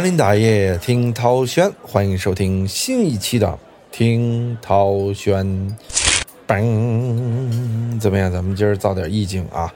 [0.00, 3.58] 林大爷听涛轩，欢迎收听新一期的
[3.92, 5.76] 听涛轩。
[6.48, 8.32] 嘣，怎么样？
[8.32, 9.72] 咱们今儿造点意境啊！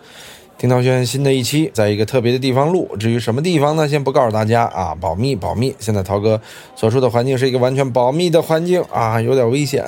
[0.56, 2.96] 听涛轩新的一期，在一个特别的地方录。
[2.98, 3.86] 至于什么地方呢？
[3.86, 5.74] 先不告诉大家啊，保密保密。
[5.78, 6.40] 现在涛哥
[6.74, 9.84] 所处的环境是一个完全保密的环境啊， 有点危险，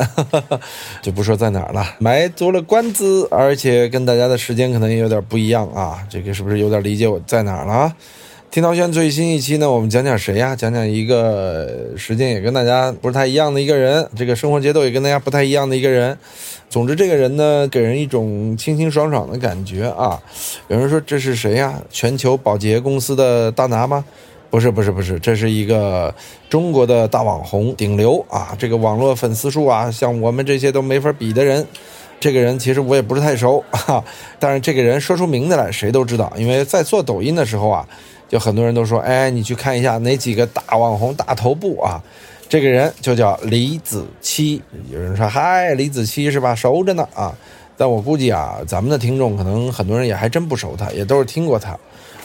[1.01, 1.97] 就不说在哪儿了。
[1.99, 6.07] 埋足了关子，而且跟大家的时间可能也有点不一样啊。
[6.11, 7.95] 这个是不是有点理解我在哪儿了？
[8.51, 10.57] 听涛轩最新一期呢，我们讲讲谁呀？
[10.57, 16.17] 讲讲一个时间也跟大家不是太一样的一个人，这个生活节奏也跟大家不太一样的一个人。
[16.71, 20.19] 总之，这个人呢，给人一种清清爽爽的感觉啊。
[20.69, 21.83] 有人说这是谁呀？
[21.91, 24.03] 全球保洁公司的大拿吗？
[24.49, 26.15] 不是，不是，不是，这是一个
[26.49, 28.57] 中国的大网红，顶流啊！
[28.59, 31.67] 这个网络粉丝数啊，像我们这些都没法比的人。
[32.19, 34.03] 这个人其实我也不是太熟哈，
[34.39, 37.87] 但是这个人说出名字来，谁都知道，因为在做抖音的时候啊。
[38.29, 42.03] 就很多人都说，哎，你去看一下哪几个大网红、大头部啊？
[42.49, 44.61] 这个人就叫李子柒。
[44.91, 46.55] 有人说，嗨，李子柒是吧？
[46.55, 47.35] 熟着呢啊。
[47.77, 51.79] 但我估计啊，咱们的听众可能很多人也还真不熟他，也都是听过他。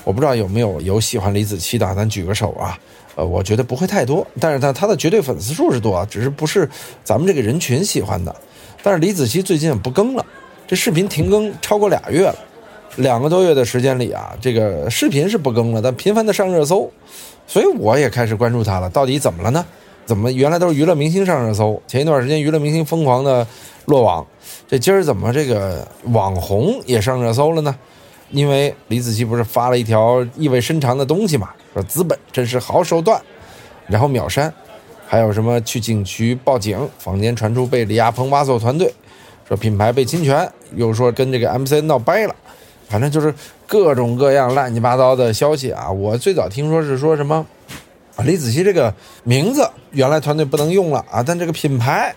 [0.03, 2.77] 我不知道有没有有喜欢李子柒的，咱举个手啊。
[3.15, 6.67] 呃，我觉得不会太多，但是他他的绝对粉丝数是多，只是不是
[7.03, 8.33] 咱们这个人群喜欢的。
[8.81, 10.25] 但是李子柒最近不更了，
[10.65, 12.35] 这视频停更超过俩月了。
[12.97, 16.91] 两个多月的时间里啊，这个视频是不更了，但频繁的上热搜，
[17.47, 18.89] 所以我也开始关注他了。
[18.89, 19.65] 到底怎么了呢？
[20.05, 23.47] 怎么原来都是娱乐明星上热搜，前一段时间娱乐明星疯狂的
[23.85, 24.25] 落网，
[24.67, 27.73] 这今儿怎么这个网红也上热搜了呢？
[28.31, 33.21] 因为李子柒不是发了一条意味深长的东西嘛，说资本真是好手段，
[33.87, 34.53] 然后秒删，
[35.07, 38.93] 还有什么去警局报警，坊间传出被李亚鹏挖走团队，
[39.47, 42.35] 说品牌被侵权，又说跟这个 MC 闹掰了。
[42.91, 43.33] 反正就是
[43.65, 45.89] 各种各样乱七八糟的消息啊！
[45.89, 47.45] 我最早听说是说什么
[48.17, 48.93] 啊，李子柒这个
[49.23, 52.13] 名字原来团队不能用了啊，但这个品牌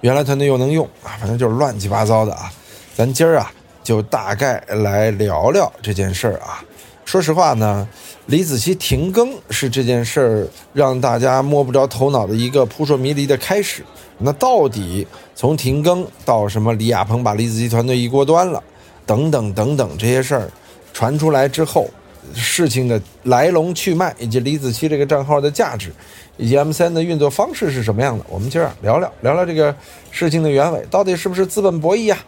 [0.00, 2.50] 原来团队又能用啊，反正就是乱七八糟的啊。
[2.96, 3.52] 咱今儿啊
[3.84, 6.60] 就大概来聊聊这件事儿啊。
[7.04, 7.86] 说实话呢，
[8.26, 13.84] 李子柒停更是这件事儿让大家摸不着头脑的一个扑朔迷离的开始。
[14.18, 18.60] 那到底从停更到什么李亚鹏把李子柒团队一锅端了？
[19.06, 20.50] 等等等等这些事儿
[20.92, 21.88] 传出来之后，
[22.34, 25.92] 事情的来龙去脉，以及李子柒这个账号的价值，
[26.36, 28.24] 以及 M 三的运作方式是什么样的？
[28.28, 29.74] 我们今儿聊聊聊聊这个
[30.10, 32.18] 事情的原委，到底是不是资本博弈啊？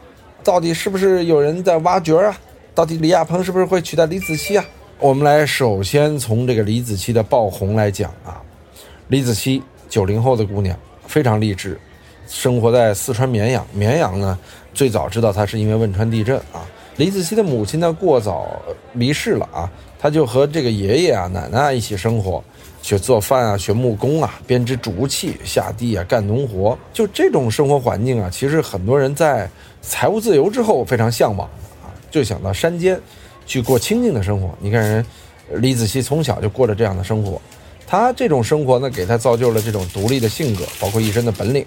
[0.44, 2.38] 到底是不是有人在挖掘啊？
[2.74, 4.64] 到底李亚鹏是不是会取代李子柒啊？
[5.00, 8.40] 我们来首先从这个李子柒的爆红来讲啊，
[9.08, 11.78] 李子柒九零后的姑娘，非常励志，
[12.28, 14.38] 生活在四川绵阳，绵阳呢。
[14.78, 16.62] 最早知道他是因为汶川地震啊。
[16.98, 18.46] 李子柒的母亲呢过早
[18.92, 19.68] 离世了啊，
[19.98, 22.40] 他就和这个爷爷啊、奶奶一起生活，
[22.80, 26.78] 学做饭啊，学木工啊，编织竹器，下地啊干农活。
[26.92, 29.50] 就这种生活环境啊，其实很多人在
[29.82, 31.48] 财务自由之后非常向往
[31.82, 33.00] 啊， 就想到山间
[33.46, 34.56] 去过清静的生活。
[34.60, 35.04] 你看人
[35.56, 37.40] 李子柒从小就过着这样的生活，
[37.84, 41.66] 他这种生活呢，给他造就了这种独立的性格，包括一身的本领。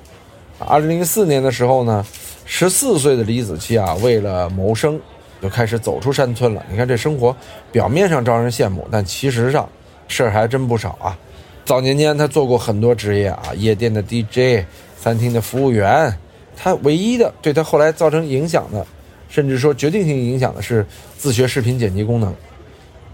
[0.60, 2.06] 二零零四年的时候呢。
[2.54, 5.00] 十四岁的李子柒啊，为了谋生，
[5.42, 6.62] 就开始走出山村了。
[6.70, 7.34] 你看这生活，
[7.72, 9.68] 表面上招人羡慕，但其实上
[10.10, 11.18] 事儿还真不少啊。
[11.64, 14.66] 早年间他做过很多职业啊，夜店的 DJ，
[15.00, 16.14] 餐厅的服务员。
[16.58, 18.86] 他唯一的对他后来造成影响的，
[19.30, 20.86] 甚至说决定性影响的是
[21.18, 22.36] 自学视频剪辑功能。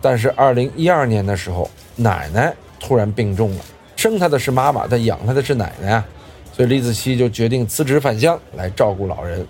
[0.02, 3.64] 但是二零一二年的时候，奶奶突然病重了，
[3.96, 6.06] 生他的是妈妈，但养他的是奶奶啊。
[6.58, 9.46] 所以李子柒就决定辞职返乡来照顾老人，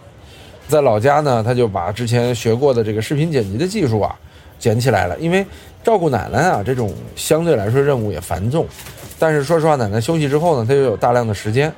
[0.67, 4.13] 在老家呢，他就把之前学过的这个视频剪辑的技术啊
[4.59, 5.17] 捡起来了。
[5.17, 5.45] 因为
[5.81, 8.67] 照顾奶奶啊，这种相对来说任务也繁重，
[9.17, 11.71] 但是说实话，奶奶休息之后呢，他又有大量的时间，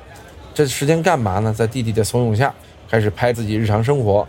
[0.52, 1.54] 这时间干嘛呢？
[1.56, 2.52] 在弟弟的怂恿下，
[2.90, 4.26] 开始拍自己日常生活，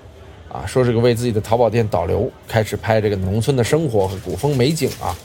[0.51, 5.17] 啊，说这个为自己的淘宝店导流，开始拍这个农村的生活和古风美景啊。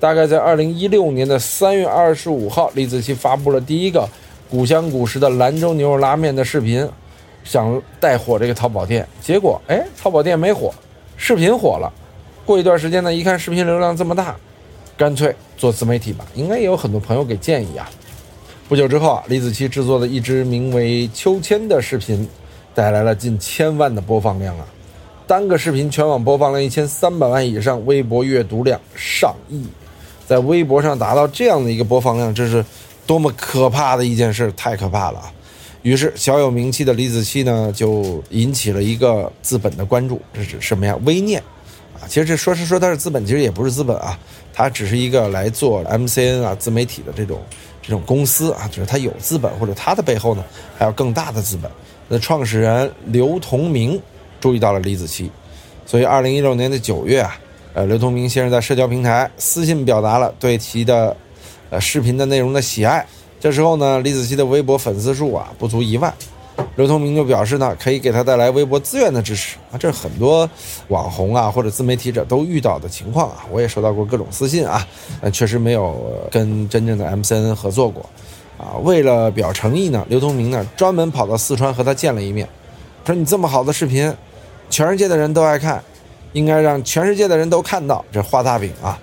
[0.00, 4.08] 大概在二零一六年的三月二十五号，李子柒发布了第一个。
[4.50, 6.88] 古香古食的兰州牛肉拉面的视频，
[7.44, 10.72] 想带火这个淘宝店，结果哎，淘宝店没火，
[11.18, 11.92] 视频火了。
[12.46, 14.34] 过一段时间呢，一看视频流量这么大，
[14.96, 16.24] 干脆做自媒体吧。
[16.34, 17.90] 应该也有很多朋友给建议啊。
[18.70, 22.26] 不久之后啊，李子柒制作的一支名为《秋千》的视频，
[22.74, 24.64] 带来了近千万的播放量啊，
[25.26, 29.66] 单个视频全网播放量一千三百万以上，微博阅读量上亿，
[30.26, 32.64] 在微博上达到这样的一个播放量，这是。
[33.08, 35.32] 多么可怕的一件事，太可怕了！
[35.80, 40.20] 于是小有名气的李子柒呢，就引起了一个资本的关注。
[40.34, 40.94] 这是什么呀？
[41.06, 41.42] 微念
[41.94, 42.04] 啊。
[42.06, 44.18] 其实这说是说它是资本，其实也不是资本啊，
[44.52, 47.40] 它只是一个来做 MCN 啊自媒体的这种
[47.80, 50.44] 这种公司啊，就是它有资本，或者它的背后呢
[50.76, 51.70] 还有更大的资本。
[52.08, 53.98] 那创始人刘同明
[54.38, 55.30] 注意到了李子柒，
[55.86, 57.38] 所以二零一六年的九月啊，
[57.72, 61.16] 呃，刘同明先生在社交平台私信表达了对其的
[61.70, 63.04] 呃视频的内容的喜爱。
[63.40, 66.12] 这时候呢，李子柒的微博粉丝数啊不足一万，
[66.74, 70.48] 刘通明就表示呢，可以给他带来微博资源的支持啊，这是很多
[70.88, 74.84] 网红啊或者自媒体者都遇到的情况啊，我也收到过各种私信啊，
[75.20, 78.04] 但确实没有跟真正的 MCN 合作过
[78.58, 78.74] 啊。
[78.82, 82.48] 为了表诚意呢，刘通明呢专门跑到四川和他见了一面，
[83.06, 84.12] 说你这么好的视频，
[84.68, 85.80] 全世界的人都爱看，
[86.32, 88.98] 应该让全世界的人都看到，这画大饼啊。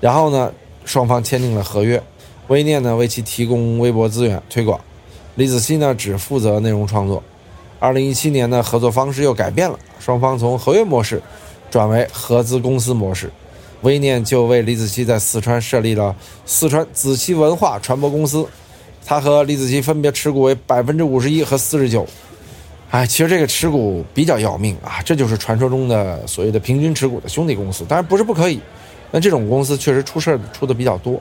[0.00, 0.52] 然后呢，
[0.84, 2.02] 双方签订了合约。
[2.48, 4.78] 微念呢为其提供微博资源推广，
[5.36, 7.22] 李子柒呢只负责内容创作。
[7.78, 11.22] 二零一七年呢合作方式又改变了，双方从合约模式
[11.70, 13.30] 转为合资公司模式。
[13.82, 16.14] 微念就为李子柒在四川设立了
[16.46, 18.46] 四川子柒文化传播公司，
[19.04, 22.06] 他和李子柒分别持股为百分之五十一和四十九。
[22.90, 27.84] 哎，其实这个持股比较要命啊，这就是传说中的所谓的平均持股的兄弟公司。
[27.86, 28.60] 当然不是不可以，
[29.14, 31.20] 但这种公司确实出事儿出的比较多。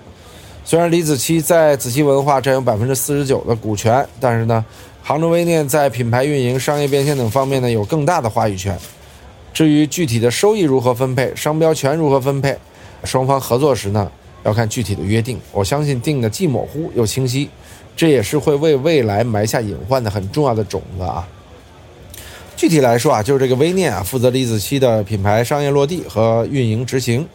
[0.65, 4.65] 虽然李子柒在子柒文化占有百分之四十九的股权，但是呢，
[5.03, 8.75] 杭州微念在品牌运营、商业变现等方面呢有更大的话语权。
[9.53, 12.57] 至于具体的收益如何分配、商标权如何分配，
[13.03, 14.11] 双方合作时呢
[14.43, 15.39] 要看具体的约定。
[15.51, 17.47] 我相信定的既模糊又清晰，
[17.95, 21.27] 这也是会为未来埋下隐患的很重要的种子啊。
[22.55, 27.27] 具体来说啊，就是这个微念啊负责李子柒的品牌商业落地和运营执行，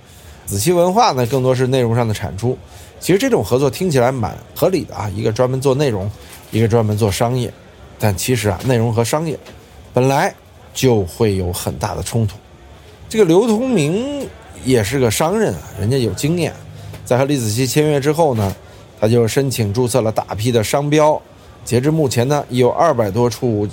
[0.49, 2.57] 子期文化呢更多是内容上的产出。
[2.99, 6.11] 其实这种合作听起来蛮合理的啊，一个专门做内容，
[6.51, 7.53] 一个专门做商业，
[7.99, 9.39] 但其实啊，内容和商业
[9.93, 10.35] 本来
[10.73, 12.37] 就会有很大的冲突。
[13.09, 14.27] 这个刘同明
[14.65, 16.53] 也是个商人啊，人家有经验，
[17.05, 18.57] 在和李子柒签约之后呢，
[18.99, 21.21] 他就申请注册了大批的商标，
[21.65, 23.69] 截至目前呢，已有二百多处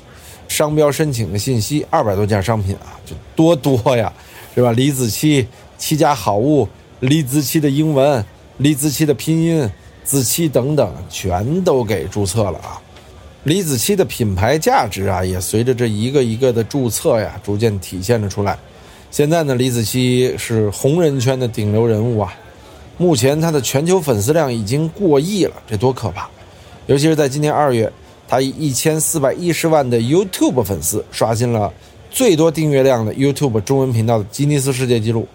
[0.47, 4.13] 商标申请的信息，二百多件商品啊，就多多呀，
[4.53, 4.71] 是吧？
[4.71, 5.43] 李子柒
[5.77, 6.67] 七家好物，
[7.01, 8.23] 李子柒的英文。
[8.57, 9.69] 李子柒的拼音、
[10.05, 12.81] 子柒等等，全都给注册了啊！
[13.43, 18.57] 李子柒的品牌价值啊，也随着这一个一个的注册呀，逐渐体现了出来。
[19.11, 22.33] 现在呢，李子柒是红人圈的顶流人物啊！
[22.97, 26.29] 目前他的全球粉丝量已经过亿了，这多可怕！
[26.87, 27.91] 尤其是在今年二月，
[28.25, 31.73] 他以一千四百一十万的 YouTube 粉丝，刷新了
[32.09, 35.27] 最多订阅量的 YouTube 中文频道的吉尼斯世界纪录。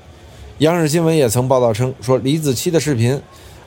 [0.61, 3.19] 央视新闻也曾报道称，说李子柒的视频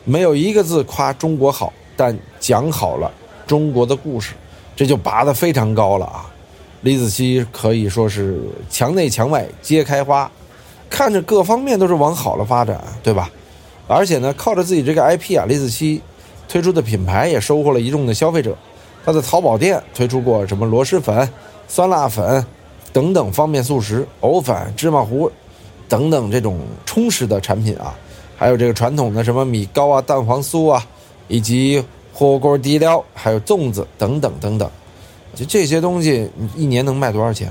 [0.06, 3.12] 没有一个字夸中国好，但讲好了
[3.48, 4.34] 中国的故事，
[4.75, 6.30] 这就拔得非常高了啊！
[6.81, 10.30] 李子柒可以说是墙内墙外皆开花，
[10.88, 13.28] 看着各方面都是往好了发展，对吧？
[13.88, 16.00] 而且呢，靠着自己这个 IP 啊，李子柒
[16.48, 18.56] 推出的品牌也收获了一众的消费者。
[19.04, 21.28] 他的淘宝店推出过什么螺蛳粉、
[21.68, 22.46] 酸辣粉
[22.92, 25.32] 等等方便速食、藕粉、芝麻糊。
[25.93, 26.57] 等等，这种
[26.88, 27.93] 充实的产品啊，
[28.35, 30.83] 还有这个传统的什么米糕啊、蛋黄酥啊，
[31.27, 34.67] 以及火锅底料，还有粽子等等等等，
[35.35, 37.47] 就这些东西，你一年能卖多少钱？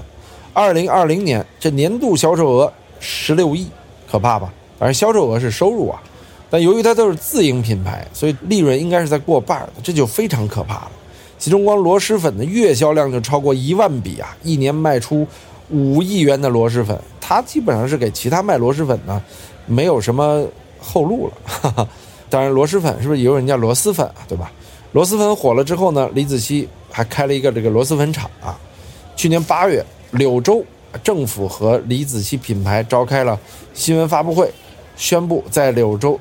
[0.53, 3.69] 二零二零年这年度销售额十六亿，
[4.11, 4.53] 可怕吧？
[4.77, 6.03] 反正销售额是收入啊，
[6.51, 10.91] 但由于它都是自营品牌，所以利润应该是在过半的，这就非常可怕了。
[11.39, 15.25] 其中光螺蛳粉的月销量就超过一万笔啊，一年卖出
[15.71, 16.99] 五亿元的螺蛳粉。
[17.21, 19.23] 他基本上是给其他卖螺蛳粉呢，
[19.67, 20.45] 没有什么
[20.79, 21.89] 后路了。
[22.29, 24.17] 当然，螺蛳粉是不是也有人叫螺蛳粉啊？
[24.29, 24.51] 对吧？
[24.93, 28.59] 螺蛳粉火了之后呢，李子柒还开了一个这个螺蛳粉厂啊。
[29.17, 30.63] 去年八月，柳州
[31.03, 33.39] 政府和李子柒品牌召开了
[33.73, 34.53] 新闻发布会，
[34.97, 36.19] 宣布在柳州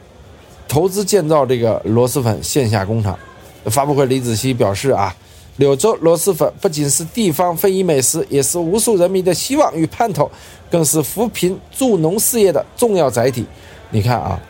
[0.67, 3.17] 投资建造这个螺蛳粉线下工厂。
[3.65, 5.13] 发布会，李子柒表示啊。
[5.61, 10.27] 柳州螺蛳粉不仅是地方非遗美食，也是无数人民的希望与盼头，
[10.71, 13.45] 更是扶贫助农事业的重要载体。
[13.91, 14.41] 你看啊，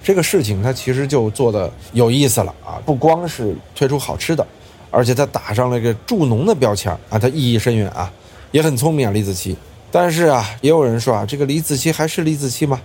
[0.00, 2.78] 这个事情它其实就做的有意思了啊！
[2.86, 4.46] 不光是推出好吃的，
[4.92, 8.08] 而且它打上了一个助农的标签啊，它意义深远啊，
[8.52, 9.56] 也很聪明啊，李子柒。
[9.90, 12.80] 但是啊，也有人说啊，这个李子柒还是李子柒吗？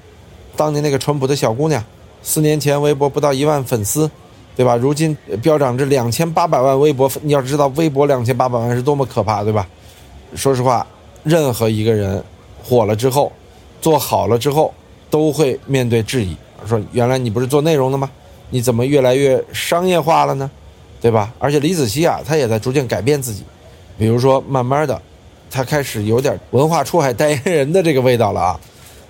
[0.56, 1.84] 当年那个淳朴的小姑娘，
[2.24, 4.10] 四年前微博不到一万粉丝。
[4.56, 4.76] 对吧？
[4.76, 9.68] 如今飙涨至两千八百万微博，你要知道微博两千八百万是多么可怕，对吧？
[10.36, 10.86] 说实话，
[11.24, 12.24] 任何一个人
[12.64, 13.32] 火了之后，
[13.82, 14.74] 做好了之后，
[15.10, 16.36] 都会面对质疑，
[16.66, 18.10] 说原来你不是做内容的吗？
[18.50, 20.50] 你怎么越来越商业化了呢？
[21.02, 21.34] 对吧？
[21.38, 23.44] 而且李子柒啊，他也在逐渐改变自己，
[23.98, 25.02] 比如说慢慢的，
[25.52, 28.60] 他开始有点文化出海代言人的这个味道了啊。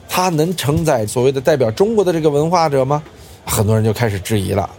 [0.07, 3.01] 他能承载所谓的代表中国的这个文化者吗？
[3.45, 4.69] 很多人就开始质疑了。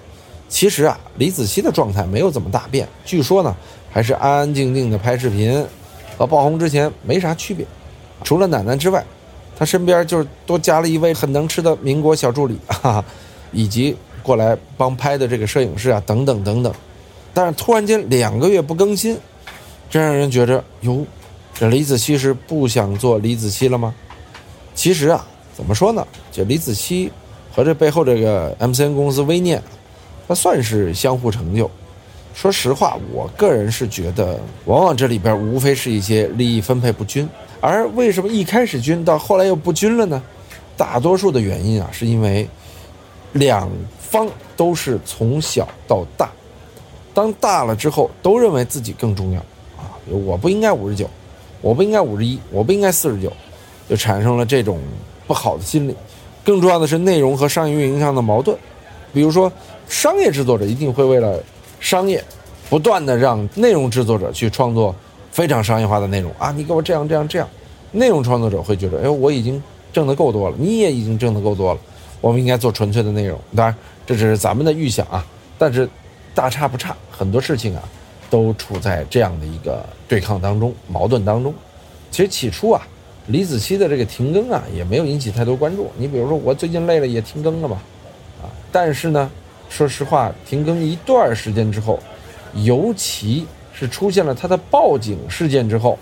[0.49, 3.55] 其实啊，李子柒的状态没有怎么大变，据说呢，
[3.91, 5.65] 还是安安静静的拍视频，
[6.17, 7.67] 和爆红之前没啥区别。
[8.23, 9.05] 除了奶奶之外，
[9.59, 13.05] 他身边就是多加了一位很能吃的民国小助理， 哈哈，
[13.53, 16.73] 以及过来帮拍的这个摄影师啊，等等等等。
[17.35, 19.19] 但是突然间两个月不更新，
[19.91, 21.05] 这让人觉着哟，
[21.55, 23.95] 这李子柒是不想做李子柒了吗？
[24.75, 26.07] 其实啊，怎么说呢？
[26.31, 27.11] 这李子柒
[27.55, 29.63] 和这背后这个 MCN 公司微念，
[30.29, 31.71] 它算是相互成就。
[32.35, 37.27] 说实话，我个人是觉得，往往这里边无非是一些利益分配不均。
[37.61, 40.23] 而为什么一开始均，到后来又不均了呢？
[40.77, 42.47] 大多数的原因啊，是因为
[43.33, 46.31] 两方都是从小到大，
[47.15, 49.41] 当大了之后，都认为自己更重要
[49.79, 49.97] 啊！
[50.07, 51.09] 我不应该五十九，
[51.63, 53.33] 我不应该五十一，我不应该四十九，
[53.89, 54.79] 就产生了这种
[55.27, 55.97] 不好的心理。
[56.45, 58.57] 更重要的是内容和商业运营上的矛盾，
[59.17, 59.51] 比如说
[59.89, 61.43] 商业制作者一定会为了
[61.81, 62.23] 商业，
[62.69, 64.95] 不断的让内容制作者去创作。
[65.31, 66.51] 非常商业化的内容啊！
[66.51, 67.47] 你给我这样这样这样，
[67.93, 71.81] 内容创作者会觉得，哎，我已经挣得够多了，你也已经挣得够多了，
[72.23, 73.39] 我们应该做纯粹的内容。
[73.55, 75.23] 当然，这只是咱们的预想啊。
[75.59, 75.87] 但是，
[76.35, 77.83] 大差不差，很多事情啊，
[78.31, 81.53] 都处在这样的一个对抗当中、矛盾当中。
[82.11, 82.81] 其实起初啊，
[83.27, 85.91] 李子柒的这个停更啊，也没有引起太多关注。
[85.99, 87.79] 你比如说，我最近累了也停更了吧，
[88.77, 89.31] 但是呢，
[89.71, 91.99] 说实话，停更一段时间之后，
[92.53, 93.47] 尤其。
[93.79, 95.99] 是出现了他的报警事件之后，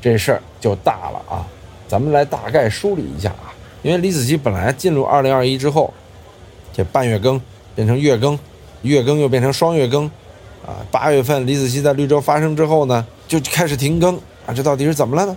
[0.00, 1.44] 这事儿就大了啊！
[1.86, 3.52] 咱们来大概梳理一下啊。
[3.82, 5.92] 因为李子柒本来进入二零二一之后，
[6.72, 7.38] 这半月更
[7.74, 8.38] 变成月更，
[8.80, 10.06] 月更又变成双月更，
[10.66, 14.16] 啊，八月份李子柒在绿洲发生之后呢，就开始停更
[14.46, 14.54] 啊。
[14.56, 15.36] 这到底是怎么了呢？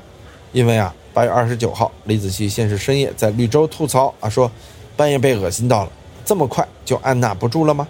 [0.54, 4.50] 因为啊，八月二十九号，李子柒先是深夜在绿洲吐槽啊，说
[4.96, 5.92] 半夜被恶心到了，
[6.32, 7.86] 这么快就按捺不住了吗？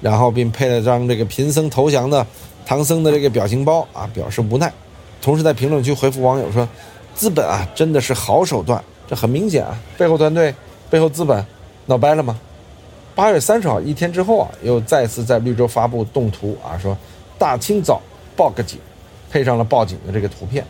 [0.00, 2.26] 然后并配了张这个贫僧投降的。
[2.66, 4.72] 唐僧的这个表情包啊，表示无奈，
[5.22, 6.68] 同时在评论区回复网友说
[7.14, 10.52] ：“资本啊，真的是好手段。”这很明显啊，背后团队、
[10.90, 11.46] 背后资本
[11.86, 12.36] 闹掰了吗？
[13.14, 16.98] 八月三十号一天之后啊，又再次在绿洲发布动图啊，说
[17.38, 18.02] 大清早
[18.34, 18.80] 报个警，
[19.30, 20.64] 配上了报警的这个图片。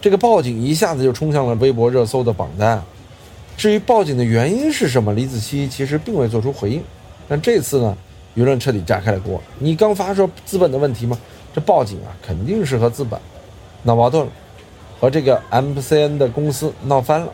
[0.00, 2.82] 这个报警一下子就冲向了微博热搜的榜单。
[3.56, 6.82] 至于报警的原因是什么，李子柒其实并未做出回应。
[7.28, 7.96] 但这次呢？
[8.34, 9.38] 舆论彻底炸开了锅。
[9.58, 11.18] 你刚发说资本的问题吗？
[11.54, 13.20] 这报警啊，肯定是和资本
[13.82, 14.32] 闹矛盾了，
[14.98, 17.30] 和这个 MCN 的公司闹翻了。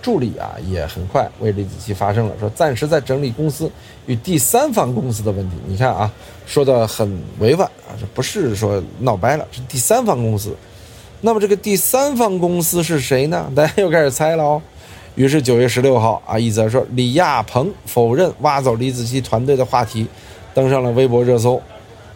[0.00, 3.70] 助理啊，也很快为李子柒发声了，说暂时在整理公司
[4.06, 5.56] 与第三方公司的问题。
[5.66, 6.10] 你看啊，
[6.46, 10.56] 说的很委婉啊，这不是说闹掰了，是第三方公司。
[11.20, 13.52] 那么这个第三方公司是谁呢？
[13.54, 14.62] 大家又开始猜了哦。
[15.14, 20.06] 于是九月十六号啊，一则说李亚鹏否认挖走李子柒团队的话题，
[20.54, 21.60] 登上了微博热搜。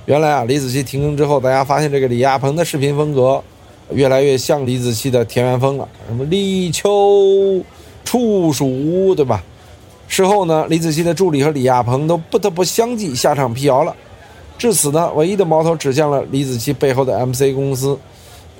[0.07, 3.43] 原来啊，李子柒停更之后，大家发现这个李亚鹏的视频风格
[3.91, 7.61] 越来越像李子柒的田园风了，什么立秋
[8.03, 9.43] 处暑，对吧？
[10.09, 13.95] 事后呢，李子柒的助理和李亚鹏都不得不相继下场辟谣了。
[14.57, 17.99] 至此呢，唯一的矛头指向了李子柒背后的 MC 公司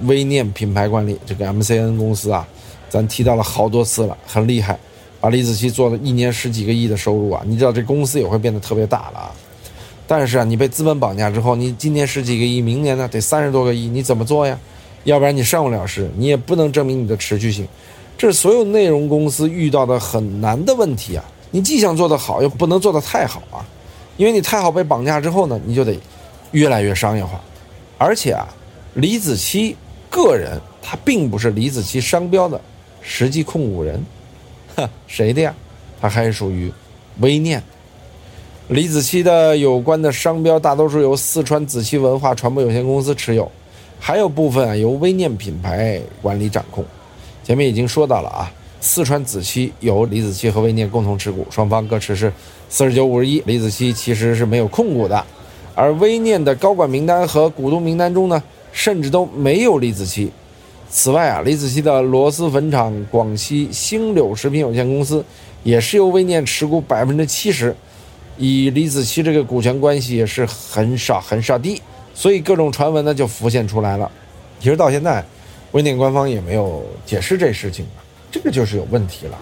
[0.02, 2.47] 微念品牌管理这个 MCN 公司啊。
[2.88, 4.78] 咱提到了好多次了，很厉害，
[5.21, 7.43] 把李子柒做了一年十几个亿的收入啊！
[7.45, 9.33] 你知道这公司也会变得特别大了啊。
[10.07, 14.57] 但是啊，你被资本绑架之后，你今年十几个亿，明年呢得三十多个亿，你怎么做呀？
[15.02, 17.66] 要不然你上不了市，你也不能证明你的持续性。
[18.16, 21.25] 这是所有内容公司遇到的很难的问题啊！
[21.50, 23.66] 你既想做得好，又不能做得太好啊，
[24.16, 25.99] 因为你太好被绑架之后呢，你就得
[26.52, 27.40] 越来越商业化。
[27.99, 28.47] 而且啊，
[28.95, 29.75] 李子柒
[30.09, 32.61] 个人他并不是李子柒商标的。
[33.08, 34.04] 实际控股人，
[34.75, 35.54] 哈，谁的呀？
[36.00, 36.70] 他还是属于
[37.20, 37.62] 微念。
[38.68, 43.50] 李子柒的有关的商标，大多数由四川子柒文化传播有限公司持有，
[44.00, 46.84] 还有部分啊由微念品牌管理掌控。
[47.44, 52.32] 前面已经说到了啊，四川子柒由李子柒和微念共同持股，双方各持是
[52.68, 53.40] 四十九五十一。
[53.46, 55.25] 李子柒其实是没有控股的，
[55.76, 60.28] 而微念的高管名单和股东名单中呢，甚至都没有李子柒。
[60.88, 65.23] 此外啊，李子柒的螺蛳粉厂广西星柳食品有限公司
[65.62, 67.75] 也是由微念持股百分之七十，
[68.38, 71.83] 以李子柒这个股权关系也是很少很少的，
[72.14, 74.11] 所以各种传闻呢就浮现出来了。
[74.61, 75.25] 其实到现在，
[75.73, 77.85] 微念官方也没有解释这事情，
[78.31, 79.37] 这个就是有问题了，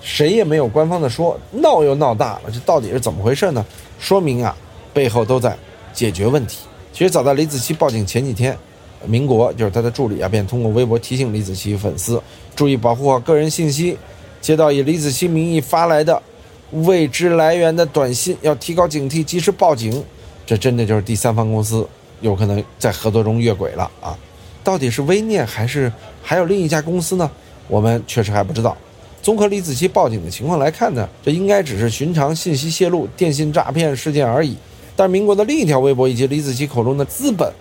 [0.00, 3.66] 谁也没有官方的说，闹又闹大了，这到底是怎么回事呢？
[3.98, 4.56] 说明啊，
[4.94, 5.54] 背后都在
[5.92, 6.60] 解决问题。
[6.92, 8.56] 其实早在李子柒报警前几天。
[9.04, 12.22] 民国就是他的助理啊，便通过微博提醒李子柒粉丝
[12.54, 13.96] 注意保护好个人信息，
[14.40, 16.22] 接到以李子柒名义发来的
[16.70, 20.02] 未知来源的短信，要提高警惕，及时报警。
[20.46, 21.86] 这真的就是第三方公司
[22.20, 24.16] 有可能在合作中越轨了啊！
[24.62, 27.30] 到底是微念还是还有另一家公司呢？
[27.68, 28.76] 我们确实还不知道。
[29.20, 34.56] 综合李子柒报警的情况来看呢，这应该只是寻常信息泄露、电信诈骗事件而已。
[34.94, 37.52] 但民国的另一条微博以及李子柒口中的资本，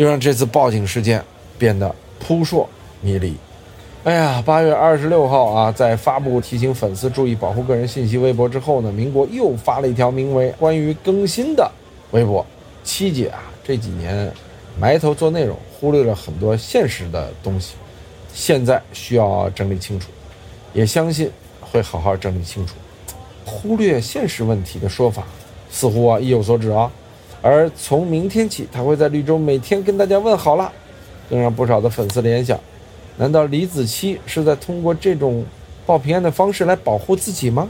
[0.00, 1.22] 又让这次报警事件
[1.58, 2.66] 变得扑朔
[3.02, 3.36] 迷离。
[4.04, 11.70] 哎呀，八月二十六号啊，在发布提醒粉丝注意保护个人信息微博之后呢，民国又发了一条名为“关于更新”的
[12.12, 12.44] 微博。
[12.82, 14.32] 七姐啊，这几年
[14.78, 17.74] 埋头做内容，忽略了很多现实的东西，
[18.32, 20.08] 现在需要整理清楚，
[20.72, 21.30] 也相信
[21.60, 22.74] 会好好整理清楚。
[23.44, 25.24] 忽略现实问题的说法。
[25.72, 26.90] 似乎啊意有所指啊，
[27.42, 30.70] 而从明天起，他会在绿洲每天跟大家问好了，
[31.28, 32.58] 更让不少的粉丝联想：
[33.16, 35.44] 难道李子柒是在通过这种
[35.86, 37.68] 报平安的方式来保护自己吗？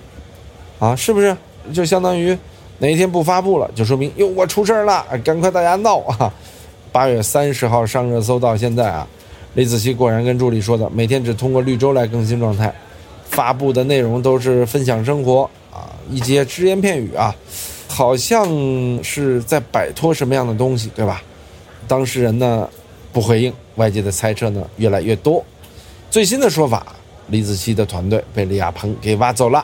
[0.78, 1.36] 啊，是不是
[1.72, 2.36] 就相当于
[2.78, 6.32] 哪一天不发布了，就说明哟我出事儿了，赶快大家闹啊！
[6.90, 9.06] 八月三十号上热搜到现在啊，
[9.54, 12.74] 李子柒果然跟助理说的，每天只通过绿洲来更新状态，
[13.28, 17.32] 发布的内容都是分享生活啊，一些只言片语啊。
[18.00, 18.48] 好像
[19.04, 21.22] 是在摆脱什么样的东西，对吧？
[21.86, 22.66] 当事人呢
[23.12, 25.44] 不回应，外界的猜测呢越来越多。
[26.10, 29.62] 最新的说法，李子柒的团队被李亚鹏给挖走了。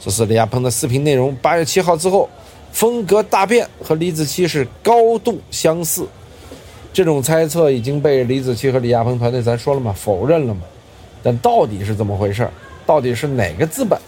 [0.00, 2.26] 这是李亚鹏的视频内容，八月七号之后
[2.72, 6.06] 风格大变，和李子柒是高度相似。
[6.90, 10.62] 这种猜测已经被李子柒和李亚鹏团队咱说了嘛，否认了嘛。
[11.22, 12.48] 但到底是怎么回事？
[12.86, 14.00] 到底是哪个资本？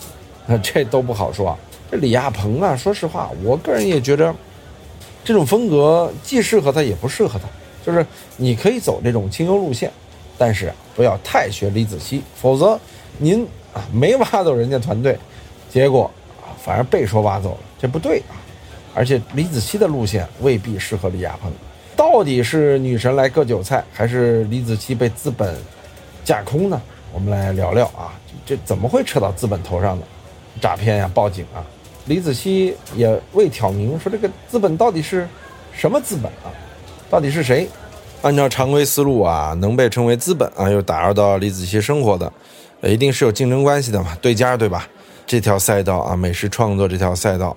[0.47, 1.55] 那这都不好说。
[1.90, 4.35] 这李亚鹏啊，说实话，我个人也觉得，
[5.25, 7.46] 这种风格既适合他，也不适合他。
[7.85, 8.05] 就是
[8.37, 9.90] 你可以走这种清幽路线，
[10.37, 12.79] 但是不要太学李子柒，否则
[13.18, 15.16] 您啊没挖走人家团队，
[15.70, 16.11] 结果
[16.42, 18.35] 啊反而被说挖走了，这不对啊。
[18.92, 21.53] 而且李子柒的路线未必适合李亚鹏。
[21.94, 25.57] 到底是女神来割韭菜，还是李子柒被资本
[26.25, 26.83] 架空呢？
[27.12, 28.12] 我们来聊聊啊，
[28.44, 30.05] 这怎么会扯到资本头上呢？
[30.61, 31.64] 诈骗呀，报警啊！
[32.07, 35.29] 李子柒也未挑明说这个资本到底是
[35.73, 36.55] 什么资本啊？
[37.11, 37.69] 到底是谁？
[38.23, 42.33] 按照常规思路啊，能被称为资本啊，又打扰到李子柒生活的，
[42.83, 44.88] 一定是有竞争关系的嘛，对家对吧？
[45.27, 47.57] 这条赛道啊，美食创作这条赛道，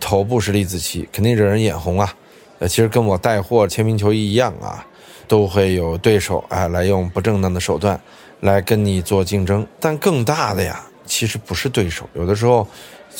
[0.00, 2.12] 头部是李子柒，肯定惹人眼红啊。
[2.58, 4.84] 呃，其实跟我带货签名球衣一样啊，
[5.28, 8.00] 都会有对手啊来用不正当的手段
[8.40, 12.66] 来跟你做竞争，但更大的呀，其实不是对手，有的时候。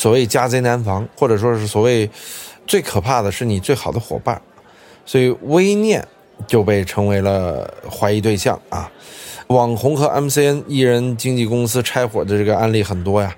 [0.00, 2.08] 所谓家贼难防，或者说是所谓
[2.66, 4.40] 最可怕的是你最好的伙伴，
[5.04, 6.02] 所以微念
[6.46, 8.90] 就被成为了怀疑对象啊。
[9.48, 13.36] 网红和 MCN 艺人经纪公司拆伙的这个案例很多呀。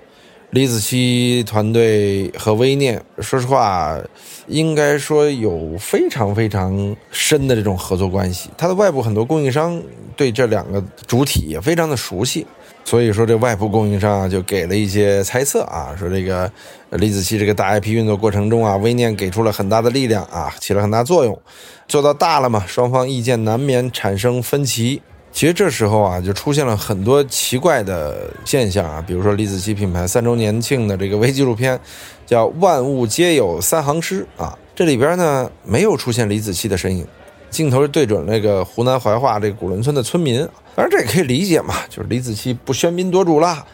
[0.51, 3.99] 李子柒团队和微念，说实话，
[4.47, 8.49] 应该说有非常非常深的这种合作关系。
[8.57, 9.83] 它的外部很多供应商
[10.15, 12.47] 对这两个主体也非常的熟悉。
[12.85, 16.51] 所以说，这外部供应商啊，就给了一些猜测啊，说这个
[16.91, 21.41] 李子柒这个大 IP 运作过程中啊，微念给出了很大的力量啊，起了很大作用，
[21.87, 25.01] 做到大了嘛，双方意见难免产生分歧。
[25.31, 31.79] 其实这时候啊，就出现了很多奇怪的现象啊，比如说李子柒品牌三周年庆的这个微纪录片，
[32.27, 37.07] 叫《万物皆有三行诗》啊，这里边呢没有出现李子柒的身影。
[37.53, 40.39] 镜头是对准那个湖南怀化这个古伦村的村民，
[40.75, 43.65] 当然这也可以理解嘛，就是李子柒不喧宾夺主了。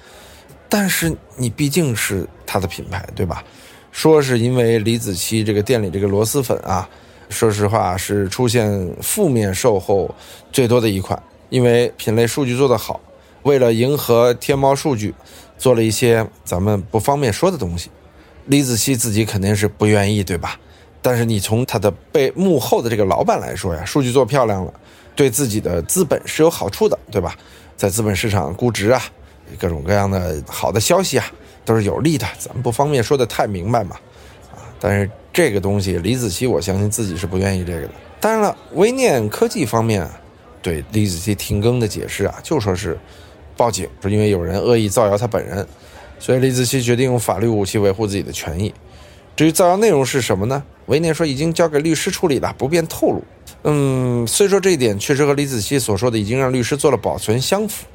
[0.68, 3.42] 但是你毕竟是他的品牌，对吧？
[3.92, 6.88] 说是因为李子柒这个店里这个螺蛳粉啊，
[7.30, 10.13] 说实话是出现负面售后
[10.52, 13.00] 最多的一款，因为品类数据做得好，
[13.44, 15.15] 为了迎合天猫数据，
[15.58, 17.89] 做了一些咱们不方便说的东西。
[18.46, 20.60] 李子柒自己肯定是不愿意，对吧？
[21.01, 24.73] 但是你从他的背幕后的这个老板来说呀，数据做漂亮了，
[25.15, 27.35] 对自己的资本是有好处的，对吧？
[27.77, 29.01] 在资本市场估值啊，
[29.57, 31.25] 各种各样的好的消息啊，
[31.63, 32.27] 都是有利的。
[32.38, 33.95] 咱们不方便说的太明白嘛，
[34.51, 34.59] 啊！
[34.81, 37.93] 但是这个东西，李子柒我相信自己是不愿意这个的。
[38.19, 40.05] 当然了，微念科技方面
[40.62, 42.99] 对李子柒停更的解释啊，就说是
[43.55, 45.65] 报警，是因为有人恶意造谣他本人，
[46.19, 48.73] 所以李子柒决定用法律武器维护自己的权益。
[49.38, 50.62] 至于造谣内容是什么呢？
[50.89, 53.23] 维念说已经交给律师处理了，不便透露。
[53.63, 57.86] 嗯，虽说这一点确实和李子柒所说的已经让律师做了保存相符，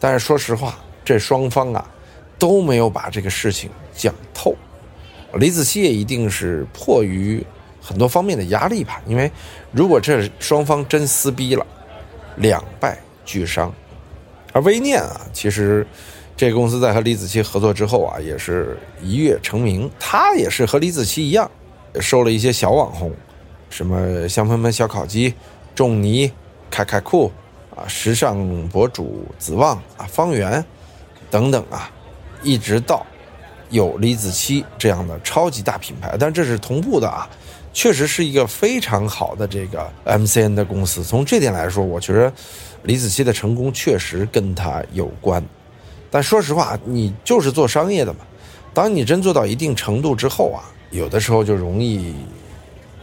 [0.00, 1.88] 但是说实话，这双方啊
[2.38, 4.56] 都没有把这个事情讲透。
[5.34, 7.44] 李子柒也一定是迫于
[7.80, 9.30] 很多方面的压力吧，因为
[9.70, 11.66] 如果这双方真撕逼了，
[12.36, 13.72] 两败俱伤。
[14.52, 15.86] 而微念啊，其实。
[16.36, 19.90] 这公司在和李子柒合作之后啊，也是一跃成名。
[20.00, 21.50] 他也是和李子柒一样，
[21.98, 23.12] 收了一些小网红，
[23.68, 25.34] 什么香喷喷小烤鸡、
[25.74, 26.30] 仲尼、
[26.70, 27.32] 凯凯酷
[27.74, 30.64] 啊，时尚博主子旺啊、方圆
[31.30, 31.90] 等等啊，
[32.42, 33.04] 一直到
[33.70, 36.16] 有李子柒这样的超级大品牌。
[36.18, 37.28] 但这是同步的啊，
[37.72, 41.02] 确实是一个非常好的这个 MCN 的公司。
[41.02, 42.32] 从这点来说，我觉得
[42.82, 45.44] 李子柒的成功确实跟他有关。
[46.10, 48.20] 但说实话，你就是做商业的嘛。
[48.74, 52.14] 当你真做到一定程度之后啊，有的时候就容易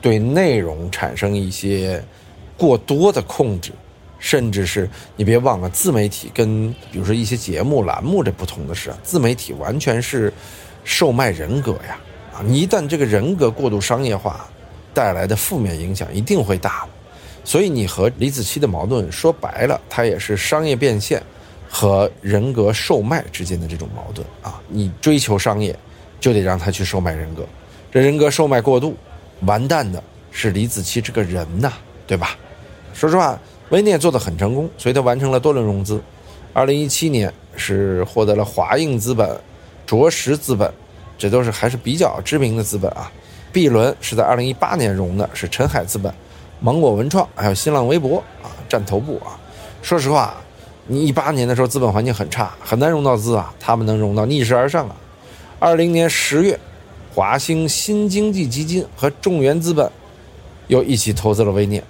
[0.01, 2.03] 对内容产生一些
[2.57, 3.71] 过多的控制，
[4.19, 10.31] 甚至是你别忘了，自媒体跟比如说一些节目栏目这不同的是，自媒体完全是
[10.83, 11.99] 售卖人格呀。
[12.33, 14.47] 啊，你一旦这个人格过度商业化，
[14.93, 16.85] 带来的负面影响一定会大。
[17.43, 21.21] 所以你和李子柒的矛盾，说白了，它也是商业变现。
[21.69, 25.77] 和人格售卖之间的这种矛盾啊，你追求商业，
[26.17, 27.45] 就得让他去售卖人格，
[27.97, 28.95] 这人格售卖过度，
[29.47, 31.73] 完蛋的是李子柒这个人呐，
[32.05, 32.37] 对吧？
[32.93, 33.35] 说实话，
[33.69, 35.99] 微念做的很成功，所以他完成了多轮融资。
[36.53, 39.27] 二零一七年是获得了华映资本、
[39.83, 40.71] 卓识资本，
[41.17, 43.11] 这都是还是比较知名的资本啊。
[43.51, 46.13] B 轮是在二零一八年融的，是陈海资本、
[46.59, 49.33] 芒果文创还有新浪微博啊占头部啊。
[49.81, 50.35] 说实话。
[50.85, 53.51] 你一八年的时候，资本环境很差，很难融到资啊。
[53.59, 54.95] 他们能融到，逆势而上啊。
[55.57, 56.57] 二零年十月，
[57.17, 59.91] 华兴新经济基金和众源资本
[60.67, 61.83] 又一起投资了微念，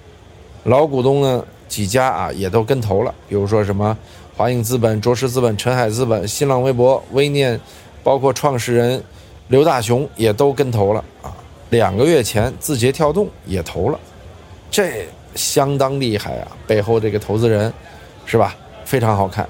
[0.64, 3.94] 老股东呢几家啊也都跟投了，比如说什么
[4.34, 7.60] 华映资本、卓识资本、陈海资本、新浪微博、微念，
[8.02, 9.04] 包括创始人
[9.48, 11.36] 刘大雄也都跟投了啊。
[11.68, 14.00] 两个月前，字节跳动也投了，
[14.70, 16.56] 这相当厉害啊！
[16.66, 17.70] 背后这个投资人，
[18.24, 18.56] 是吧？
[18.86, 19.46] 非常好看，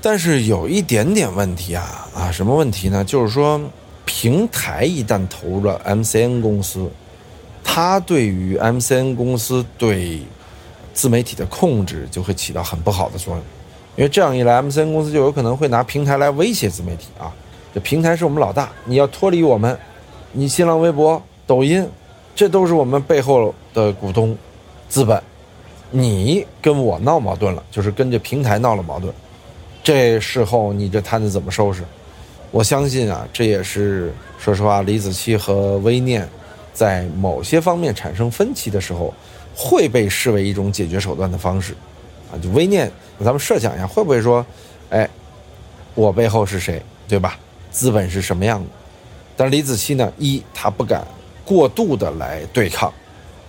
[0.00, 3.04] 但是有一点点问题啊啊，什么问题呢？
[3.04, 3.60] 就是说，
[4.22, 6.88] 平台一旦投入了 MCN 公司，
[7.64, 10.20] 它对于 MCN 公司对
[10.94, 13.42] 自媒体的控制就会起到很不好的作用，
[13.96, 17.34] 因为这样一来，MCN 公司就有可能会拿平台来威胁自媒体啊。
[17.74, 19.76] 这平台是我们老大，你要脱离我们，
[20.30, 21.84] 你新浪微博、抖音，
[22.32, 24.38] 这都是我们背后的股东
[24.88, 25.20] 资本。
[25.90, 29.12] 你跟我闹矛盾了，就是跟这平台闹了矛盾，
[29.82, 31.82] 这事后你这摊子怎么收拾？
[32.52, 36.28] 我相信啊，这也是说实话，李子柒和微念
[36.74, 39.12] 在某些方面产生分歧的时候，
[39.56, 41.74] 会被视为一种解决手段的方式
[42.30, 42.36] 啊。
[42.42, 42.92] 就微念，
[43.24, 44.44] 咱们设想一下，会不会说，
[44.90, 45.08] 哎，
[45.94, 47.38] 我背后是谁，对吧？
[47.70, 48.68] 资本是什么样的？
[49.34, 51.02] 但李子柒呢，一他不敢
[51.46, 52.92] 过度的来对抗，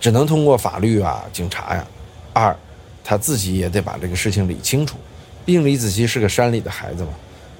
[0.00, 1.86] 只能通过法律啊、警察呀。
[2.32, 2.56] 二，
[3.04, 4.96] 他自己也得把这个事情理清楚，
[5.44, 7.10] 毕竟李子柒是个山里的孩子嘛，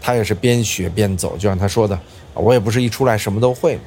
[0.04, 1.98] 他也是边学边走，就像他说的，
[2.34, 3.78] 我也不是一出来什么都会，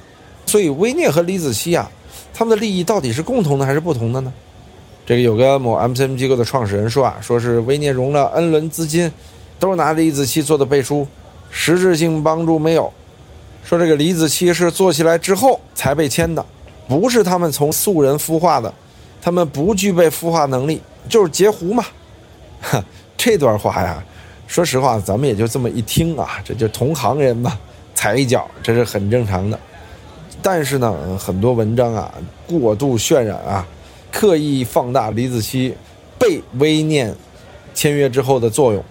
[0.47, 1.87] 所以微念和李子柒啊，
[2.33, 4.33] 他们的利益到底是共同的还是不同的呢？
[5.05, 9.11] 这个有个某 MCN 机构的创始人说啊，说是微念融了 N 轮资金，
[9.59, 11.07] 都是拿李子柒做的背书，
[11.51, 12.91] 实质性帮助没有，
[13.63, 16.43] 说这个李子柒是做起来之后才被签的，
[16.87, 18.73] 不是他们从素人孵化的。
[19.21, 21.83] 他们不具备孵化能力，就是截胡嘛。
[22.61, 22.83] 哈
[23.17, 24.01] 这段话呀，
[24.47, 27.59] 说实话，咱们也就这么一听啊，这就同行人嘛，
[27.93, 29.59] 踩一脚，这是很正常的。
[30.41, 32.11] 但是呢，很多文章啊，
[32.47, 33.67] 过度渲染啊，
[34.11, 35.73] 刻意放大李子柒
[36.17, 37.13] 被微念
[37.73, 38.83] 签约之后的作用，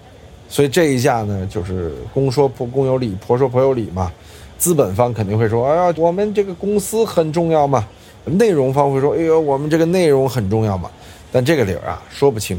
[0.48, 4.12] 所以这一下呢，就是公说婆公有理，婆说婆有理嘛。
[4.58, 7.86] 资本方肯定会说：“哎呀，我们这个公司很重要嘛。”
[8.24, 10.90] 内容方会说：“哎呦，我们这个内容很重要嘛。”
[11.30, 12.58] 但这个理儿啊，说不清。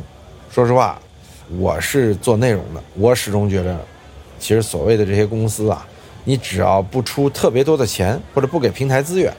[0.52, 1.00] 说实话，
[1.56, 3.80] 我是做内容的，我始终觉得，
[4.40, 5.88] 其实所谓的这些公司啊，
[6.26, 9.34] 你只要不出特别多的钱，或者不给平台资源，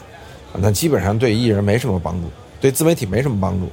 [0.55, 2.29] 那基本上对艺人没什么帮助，
[2.61, 3.67] 对自媒体没什么帮助。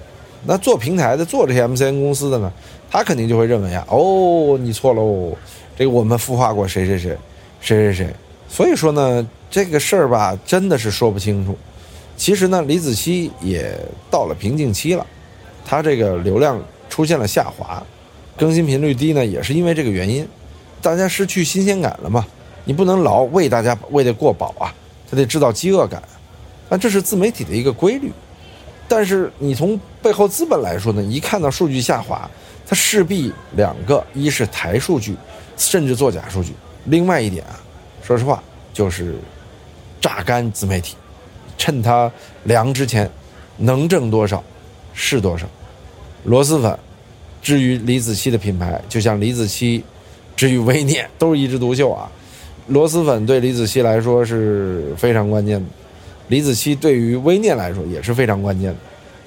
[0.48, 2.52] 那做平台的，做这些 MCN 公司的呢，
[2.91, 5.36] 他肯定就会认为啊，哦，你错喽，
[5.78, 7.17] 这个我们孵化过谁谁谁，
[7.62, 8.15] 谁谁谁。
[8.48, 11.58] 所以说呢，这个事儿吧，真的是说不清楚。
[12.15, 13.76] 其实呢，李子柒也
[14.12, 15.06] 到了瓶颈期了，
[15.65, 17.84] 他这个流量出现了下滑，
[18.38, 20.28] 更新频率低呢，也是因为这个原因，
[20.82, 22.26] 大家失去新鲜感了嘛。
[22.65, 24.74] 你不能老喂大家喂得过饱啊，
[25.10, 26.02] 他得制造饥饿感，
[26.69, 28.12] 啊，这是自媒体的一个规律。
[28.88, 32.30] 但是你从背后资本来说呢，一看到数据下滑，
[32.67, 35.15] 它势必两个，一是抬数据，
[35.58, 36.52] 甚至做假数据；
[36.86, 37.60] 另外一点啊，
[38.04, 38.43] 说实话
[38.74, 39.15] 就是
[40.02, 40.95] 榨干自媒体。
[41.58, 42.12] 趁它
[42.43, 43.10] 凉之前，
[43.58, 44.43] 能挣多少
[44.93, 45.48] 是多少。
[46.26, 46.78] 螺蛳粉，
[47.45, 49.79] 至于李子柒的品牌，就像李子柒
[50.36, 52.10] 至于微念，都是一枝独秀啊。
[52.69, 55.65] 螺蛳粉对李子柒来说是非常关键的，
[56.29, 58.77] 李子柒对于微念来说也是非常关键的。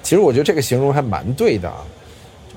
[0.03, 1.77] 其实我觉得这个形容还蛮对的啊。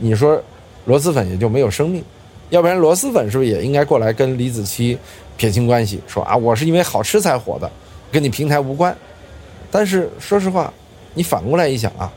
[0.00, 0.42] 你说
[0.84, 2.02] 螺蛳粉也就没有生命，
[2.50, 4.98] 要不然螺蛳粉是不是也应该过来跟李子柒
[5.36, 7.70] 撇清关系，说啊我是因为好吃才火的，
[8.10, 8.92] 跟你平台无关。
[9.70, 10.74] 但是说实话，
[11.14, 12.12] 你反过来一想啊，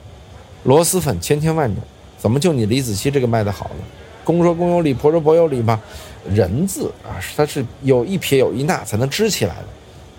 [0.64, 1.84] 螺蛳粉千千万种，
[2.26, 3.86] 怎么就你李子柒这个卖的好呢？
[4.24, 5.80] 公说公有理，婆说婆有理嘛。
[6.28, 9.66] 人字啊，它是有一撇有一捺才能支起来的，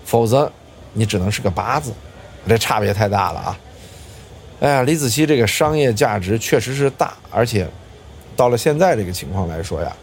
[0.05, 0.49] 否则
[0.93, 1.91] 你只能是个八字，
[2.47, 3.59] 这差别太大了啊！
[4.61, 7.67] 哎呀，李子柒这个商业价值确实是大，而且
[8.37, 9.93] 到了现在这个情况来说呀，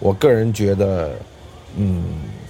[0.00, 1.14] 我个人觉得，
[1.76, 2.04] 嗯，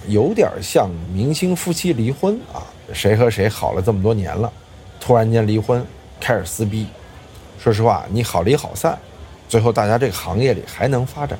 [0.09, 4.51] 有点像明星夫妻离婚啊，谁和谁好了这么多年了，
[4.99, 5.81] 突然间离婚，
[6.19, 6.85] 开始撕逼。
[7.65, 8.95] 说实话，你好离好散。
[9.49, 11.35] 最后，大家这个行业里还能发展，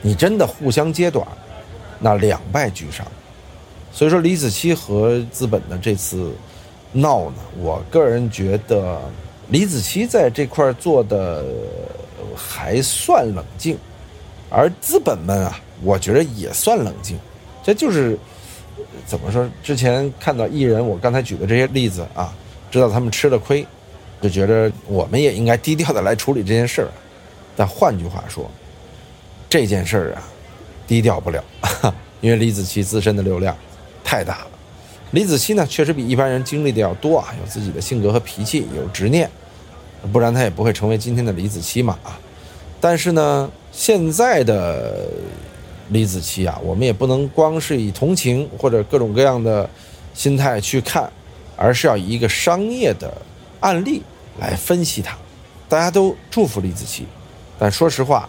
[0.00, 1.28] 你真的互相揭短，
[1.98, 3.06] 那两败俱伤。
[3.92, 6.32] 所以说，李子柒和资本的这次
[6.92, 8.98] 闹呢，我个人觉得
[9.48, 11.44] 李子柒在这块做的
[12.34, 13.76] 还算冷静，
[14.48, 17.18] 而资本们啊，我觉得也算冷静。
[17.62, 18.18] 这就是
[19.04, 19.46] 怎么说？
[19.62, 22.32] 之前看到艺人，我刚才举的这些例子啊，
[22.70, 23.66] 知道他们吃了亏，
[24.20, 26.88] 就觉得我们也应该低调的来处理这件事儿。
[27.56, 28.50] 但换句话说，
[29.48, 30.22] 这件事儿啊，
[30.86, 31.44] 低调不了，
[32.20, 33.54] 因为李子柒自身的流量
[34.02, 34.46] 太大了。
[35.10, 39.28] 李子柒呢，确实比一般人经历的要多啊，有自己的性格和脾气，有执念，
[40.12, 42.18] 不然他也不会成为今天的李子柒嘛啊。
[42.80, 45.08] 但是呢，现在的
[45.88, 49.68] 李子柒啊，我们也不能光是以同情或者各种各样的
[50.14, 51.10] 心态去看，
[51.56, 53.12] 而是要以一个商业的
[53.60, 54.02] 案例
[54.38, 55.16] 来分析他。
[55.68, 57.02] 大家都祝福李子柒。
[57.58, 58.28] 但说实话，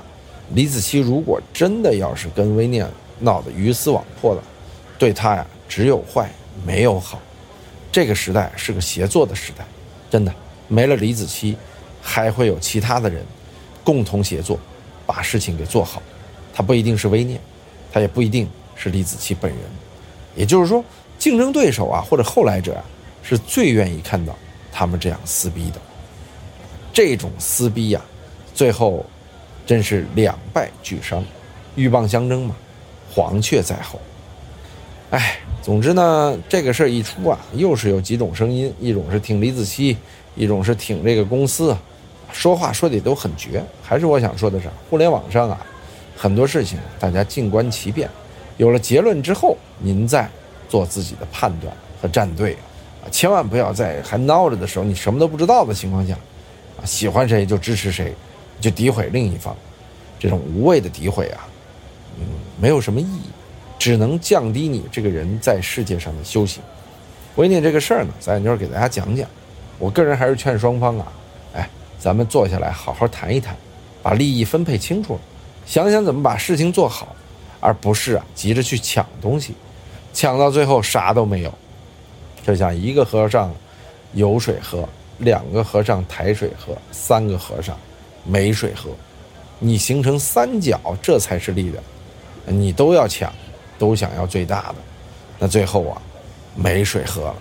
[0.53, 2.87] 李子柒如果真的要是跟微念
[3.19, 4.43] 闹得鱼死网破了，
[4.99, 6.29] 对他呀只有坏
[6.65, 7.19] 没有好。
[7.91, 9.65] 这个时代是个协作的时代，
[10.09, 10.33] 真的
[10.67, 11.55] 没了李子柒，
[12.01, 13.25] 还会有其他的人
[13.83, 14.59] 共同协作，
[15.05, 16.01] 把事情给做好。
[16.53, 17.39] 他不一定是微念，
[17.91, 19.59] 他也不一定是李子柒本人。
[20.35, 20.83] 也就是说，
[21.17, 22.83] 竞争对手啊或者后来者啊，
[23.23, 24.33] 是最愿意看到
[24.71, 25.81] 他们这样撕逼的。
[26.93, 28.01] 这种撕逼呀，
[28.53, 29.05] 最后。
[29.63, 31.23] 真是两败俱伤，
[31.75, 32.55] 鹬蚌相争嘛，
[33.13, 34.01] 黄雀在后。
[35.11, 39.95] 哎，总之呢，这个事儿一出啊，又是有几种声音，一种是挺李子柒，
[40.35, 41.77] 一种是挺这个公司，
[42.33, 43.63] 说话说的都很绝。
[43.83, 45.65] 还是我想说的是，互联网上啊，
[46.17, 48.09] 很多事情大家静观其变，
[48.57, 50.27] 有了结论之后，您再
[50.67, 52.63] 做自己的判断和站队啊，
[53.03, 56.13] 啊千万不要在还闹着的时候，你什么都不知道的情况下，
[56.81, 58.13] 啊，喜欢谁就支持谁。
[58.59, 59.57] 就诋毁另一方，
[60.19, 61.47] 这种无谓的诋毁啊，
[62.19, 62.25] 嗯，
[62.59, 63.23] 没有什么意义，
[63.79, 66.61] 只能降低你这个人在世界上的修行。
[67.37, 69.27] 微念这个事儿呢，咱就是给大家讲讲。
[69.79, 71.11] 我个人还是劝双方啊，
[71.55, 73.57] 哎，咱们坐下来好好谈一谈，
[74.03, 75.19] 把利益分配清楚了，
[75.65, 77.15] 想想怎么把事情做好，
[77.59, 79.55] 而不是啊急着去抢东西，
[80.13, 81.51] 抢到最后啥都没有。
[82.43, 83.53] 就像一个和尚
[84.13, 84.87] 有水喝，
[85.19, 87.77] 两个和尚抬水喝，三个和尚。
[88.23, 88.91] 没水喝，
[89.57, 91.83] 你形成三角，这才是力量。
[92.45, 93.33] 你都要抢，
[93.79, 94.75] 都想要最大的，
[95.39, 95.99] 那最后啊，
[96.55, 97.35] 没水喝了。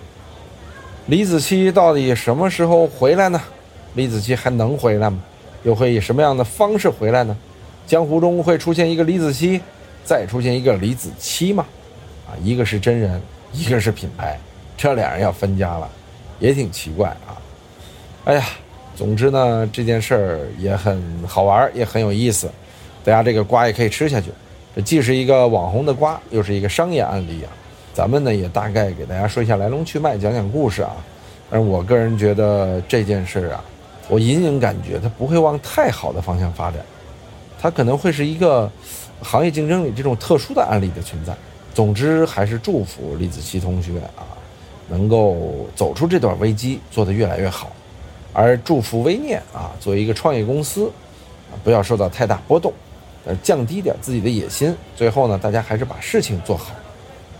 [1.05, 3.39] 李子柒到底什么时候回来呢？
[3.93, 5.21] 李子柒还能回来吗？
[5.61, 7.37] 又会以什么样的方式回来呢？
[7.85, 9.61] 江湖中会出现一个李子柒，
[10.03, 11.63] 再出现一个李子柒吗？
[12.27, 13.21] 啊，一个是真人，
[13.53, 14.39] 一个是品牌，
[14.81, 15.87] 这俩人要分家了，
[16.39, 17.37] 也挺奇怪啊。
[18.25, 18.43] 哎呀。
[18.93, 22.51] 总之呢，这件事儿也很好玩，也很有意思，
[23.03, 24.29] 大家这个瓜也可以吃下去。
[24.75, 27.49] 这既是一个网红的瓜，又是一个商业案例啊。
[27.93, 30.91] 咱们呢也大概给大家说一下来龙去脉，讲讲故事啊。
[31.49, 33.63] 但是我个人觉得这件事儿啊，
[34.07, 36.79] 我隐隐感觉它不会往太好的方向发展，
[37.59, 38.69] 它可能会是一个
[39.21, 41.33] 行业竞争里这种特殊的案例的存在。
[41.73, 44.27] 总之还是祝福李子柒同学啊，
[44.91, 47.71] 能够走出这段危机，做得越来越好。
[48.33, 50.91] 而祝福微念啊，作为一个创业公司，
[51.49, 52.73] 啊，不要受到太大波动，
[53.25, 54.75] 呃，降低点自己的野心。
[54.95, 56.73] 最后呢，大家还是把事情做好。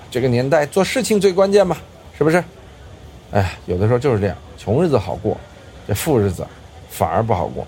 [0.10, 1.78] 这个年代做事情最关键嘛，
[2.18, 2.42] 是不是？
[3.32, 5.38] 哎，有的时候就是这样，穷日子好过，
[5.88, 6.48] 这富日子
[6.90, 7.68] 反而不好过。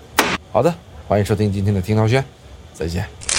[0.50, 0.74] 好的，
[1.06, 2.24] 欢迎收听今天的听涛轩，
[2.72, 3.33] 再见。